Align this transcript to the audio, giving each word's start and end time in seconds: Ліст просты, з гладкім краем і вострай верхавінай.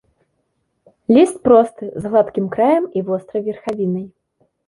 Ліст 1.17 1.35
просты, 1.47 1.85
з 1.91 2.03
гладкім 2.13 2.45
краем 2.55 2.85
і 3.01 3.05
вострай 3.09 3.41
верхавінай. 3.49 4.03